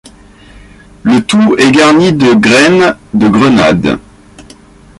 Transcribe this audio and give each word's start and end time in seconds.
Le 1.03 1.23
tout 1.23 1.55
est 1.59 1.69
garni 1.71 2.11
de 2.11 2.33
graines 2.33 2.97
de 3.13 3.27
grenade. 3.27 3.99